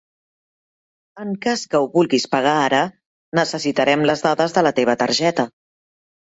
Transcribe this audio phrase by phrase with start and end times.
[1.25, 2.79] En cas que ho vulguis pagar ara
[3.41, 5.47] necessitarem les dades de la teva targeta.